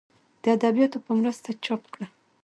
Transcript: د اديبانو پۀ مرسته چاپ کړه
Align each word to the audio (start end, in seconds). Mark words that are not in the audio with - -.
د 0.41 0.43
اديبانو 0.53 0.97
پۀ 1.03 1.11
مرسته 1.19 1.49
چاپ 1.65 1.81
کړه 1.93 2.07